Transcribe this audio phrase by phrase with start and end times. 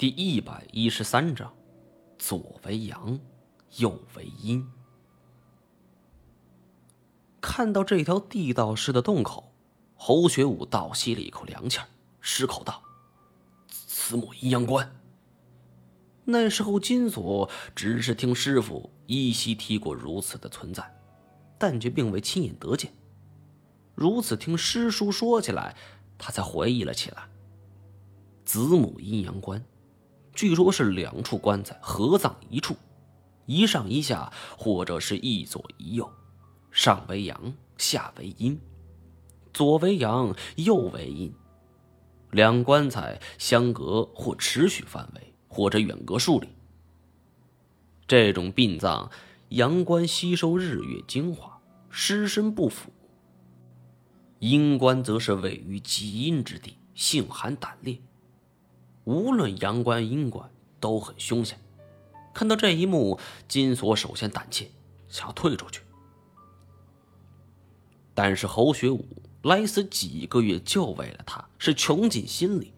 [0.00, 1.52] 第一百一十三章，
[2.18, 3.20] 左为阳，
[3.76, 4.66] 右为阴。
[7.38, 9.52] 看到这条地道式的洞口，
[9.94, 11.86] 侯学武倒吸了一口凉气儿，
[12.18, 12.82] 失口道
[13.68, 14.90] ：“此母阴阳关。”
[16.24, 20.98] 那时候金锁只是听师傅依稀提过如此的存在，
[21.58, 22.90] 但却并未亲眼得见。
[23.94, 25.76] 如此听师叔说起来，
[26.16, 27.28] 他才回忆了起来
[28.46, 29.62] ：“子母阴阳关。”
[30.32, 32.76] 据说是两处棺材合葬一处，
[33.46, 36.10] 一上一下，或者是一左一右，
[36.70, 38.58] 上为阳，下为阴，
[39.52, 41.32] 左为阳，右为阴。
[42.30, 46.48] 两棺材相隔或持续范围，或者远隔数里。
[48.06, 49.10] 这种殡葬，
[49.48, 51.60] 阳棺吸收日月精华，
[51.90, 52.90] 尸身不腐；
[54.38, 58.00] 阴棺则是位于极阴之地，性寒胆烈。
[59.04, 61.58] 无论阳关阴关都很凶险。
[62.32, 64.70] 看到这一幕，金锁首先胆怯，
[65.08, 65.82] 想要退出去。
[68.14, 69.04] 但是侯学武
[69.42, 72.72] 来此几个月，就为了他，是穷尽心力。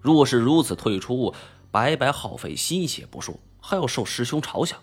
[0.00, 1.34] 若是如此退出，
[1.70, 4.82] 白白耗费心血不说，还要受师兄嘲笑。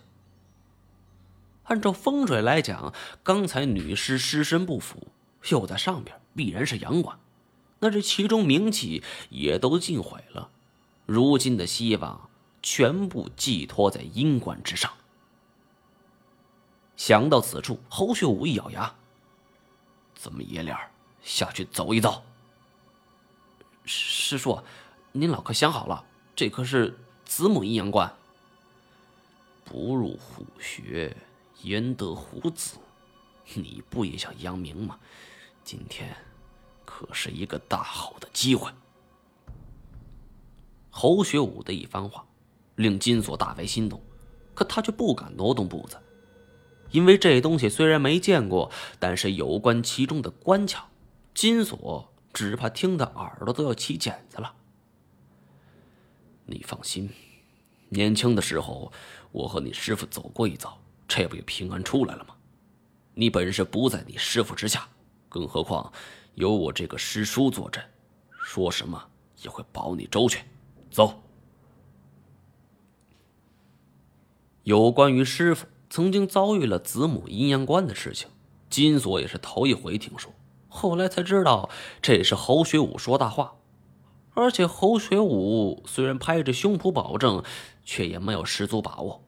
[1.64, 5.08] 按照风水来讲，刚才女尸尸身不腐，
[5.50, 7.18] 又在上边，必然是阳关。
[7.80, 10.52] 那这其中名气也都尽毁了，
[11.06, 12.30] 如今的希望
[12.62, 14.92] 全部寄托在阴关之上。
[16.98, 18.94] 想到此处，侯学武一咬牙
[20.14, 20.92] ：“怎么爷俩
[21.22, 22.24] 下去走一走？”
[23.86, 24.62] 师叔，
[25.14, 26.06] 您老可想好了？
[26.36, 28.14] 这可是子母阴阳关。
[29.64, 31.16] 不入虎穴，
[31.62, 32.78] 焉得虎子？
[33.54, 35.00] 你不也想扬名吗？
[35.64, 36.29] 今天。
[36.90, 38.72] 可是一个大好的机会。
[40.90, 42.26] 侯学武的一番话，
[42.78, 44.02] 令金锁大为心动，
[44.56, 46.00] 可他却不敢挪动步子，
[46.90, 50.80] 因为这东西虽然没见过，但是有关其中的关窍，
[51.36, 54.56] 金锁只怕听得耳朵都要起茧子了。
[56.48, 57.08] 你放心，
[57.90, 58.92] 年轻的时候
[59.32, 60.76] 我和你师傅走过一遭，
[61.08, 62.36] 这不也平安出来了吗？
[63.14, 64.90] 你本是不在你师傅之下，
[65.30, 65.94] 更何况……
[66.36, 67.84] 有我这个师叔坐镇，
[68.44, 69.08] 说什么
[69.44, 70.46] 也会保你周全。
[70.92, 71.22] 走。
[74.64, 78.30] 有关于师傅曾经遭遇了子母阴阳关的事情，
[78.70, 80.32] 金锁也是头一回听说。
[80.68, 81.70] 后来才知道，
[82.02, 83.56] 这也是侯学武说大话。
[84.36, 87.44] 而且侯学武虽然拍着胸脯保证，
[87.84, 89.24] 却也没有十足把握。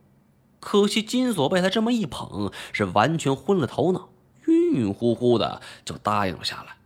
[0.59, 4.09] 可惜金锁被他这么一捧，是完全昏了头脑，
[4.45, 6.78] 晕晕乎乎的就答应了下来。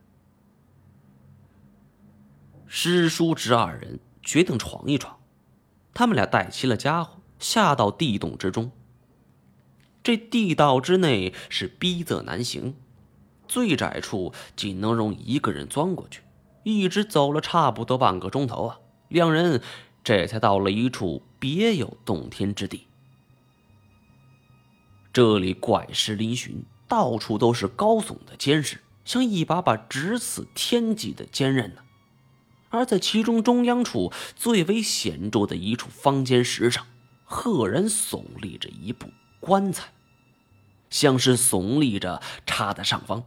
[2.78, 5.18] 师叔侄二人决定闯一闯，
[5.94, 8.70] 他们俩带齐了家伙，下到地洞之中。
[10.04, 12.76] 这地道之内是逼仄难行，
[13.48, 16.22] 最窄处仅能容一个人钻过去。
[16.64, 19.62] 一直走了差不多半个钟头啊，两人
[20.04, 22.88] 这才到了一处别有洞天之地。
[25.14, 31.82] 这里怪石嶙峋，到处都是高耸的尖石，像一把把直刺天际的坚刃呢。
[32.76, 36.86] 而在其中中央处最为显著的一处方尖石上，
[37.24, 39.10] 赫然耸立着一部
[39.40, 39.94] 棺材，
[40.90, 43.24] 像是耸立着插在上方。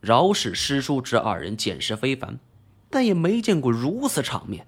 [0.00, 2.38] 饶是师叔侄二人见识非凡，
[2.90, 4.66] 但也没见过如此场面。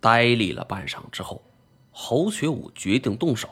[0.00, 1.42] 呆立了半晌之后，
[1.90, 3.48] 侯学武决定动手，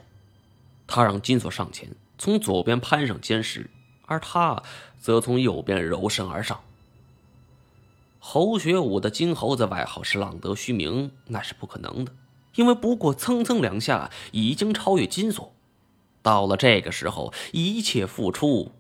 [0.87, 3.69] 他让金锁上前，从左边攀上尖石，
[4.07, 4.63] 而他
[4.97, 6.61] 则从右边柔身而上。
[8.29, 12.13] 侯学武的金猴子外号是浪得虚名，那是不可能的，
[12.57, 15.53] 因为不过蹭蹭两下，已经超越金锁。
[16.23, 18.73] 到了这个时候，一切付出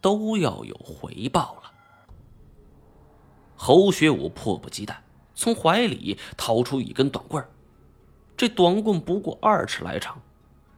[0.00, 1.72] 都要有回报了。
[3.54, 5.04] 侯学武迫不及待，
[5.34, 7.46] 从怀里掏出一根短棍
[8.38, 10.22] 这短棍不过二尺来长，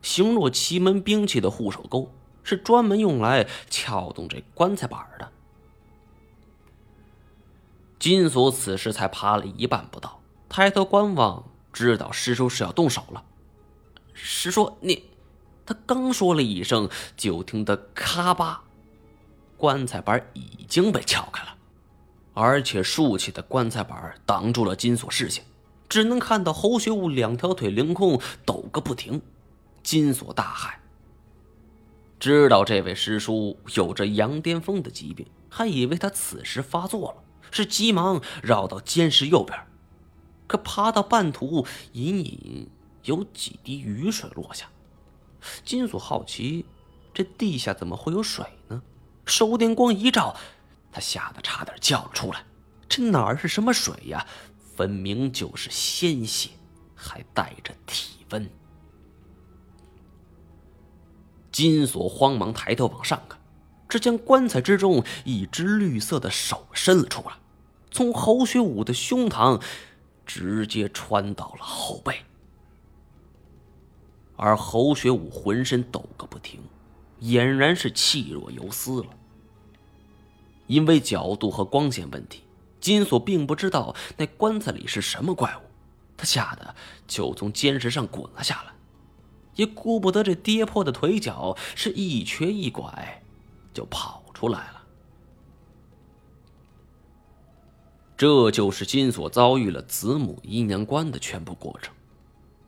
[0.03, 2.11] 形若奇门兵器的护手钩，
[2.43, 5.31] 是专门用来撬动这棺材板的。
[8.07, 13.25] 金锁此时才爬了一半不到，抬头观望，知道师叔是要动手了。
[14.15, 15.03] 师叔，你……
[15.67, 18.63] 他刚说了一声，就听得咔吧，
[19.57, 21.57] 棺材板已经被撬开了，
[22.33, 25.45] 而且竖起的棺材板挡住了金锁视线，
[25.89, 29.21] 只能看到侯学武两条腿凌空抖个不停。
[29.83, 30.75] 金锁大骇，
[32.21, 37.25] 知道这位师叔有着羊癫疯的疾病，还以为他此时发作了。
[37.51, 39.59] 是急忙绕到监视右边，
[40.47, 42.69] 可爬到半途，隐隐
[43.05, 44.69] 有几滴雨水落下。
[45.65, 46.65] 金锁好奇，
[47.15, 48.83] 这地下怎么会有水呢？
[49.25, 50.37] 手电光一照，
[50.93, 52.45] 他吓得差点叫了出来。
[52.89, 54.27] 这哪是什么水呀？
[54.77, 56.51] 分明就是鲜血，
[56.95, 58.51] 还带着体温。
[61.51, 63.41] 金锁慌忙抬头往上看，
[63.89, 67.35] 只见棺材之中一只绿色的手伸了出来，
[67.91, 69.63] 从侯学武的胸膛
[70.25, 72.23] 直接穿到了后背。
[74.37, 76.61] 而侯学武浑身抖个不停，
[77.23, 79.07] 俨然是气若游丝了。
[80.67, 82.43] 因为角度和光线问题，
[82.81, 85.61] 金锁并不知道那棺材里是什么怪物，
[86.17, 86.75] 他吓得
[87.07, 88.73] 就从坚石上滚了下来，
[89.55, 93.23] 也顾不得这跌破的腿脚，是一瘸一拐
[93.77, 94.83] 就跑出来了。
[98.17, 101.95] 这就是金锁遭遇了子母阴阳关的全部过程。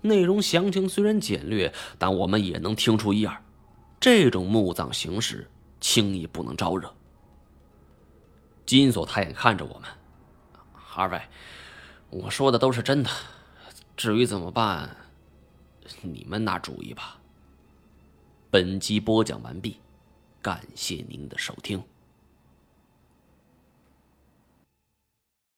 [0.03, 3.43] 内容详情虽然简略，但我们也能听出一二。
[3.99, 5.51] 这种墓葬形式
[5.81, 6.95] 轻易不能招惹。
[8.67, 9.89] 金锁抬眼看着我们，
[10.95, 11.21] 二位，
[12.11, 13.11] 我说的都是真的，
[13.97, 14.95] 至于怎么办，
[16.03, 17.19] 你们拿主意吧。
[18.51, 19.81] 本集播讲完毕，
[20.41, 21.83] 感谢您的收听。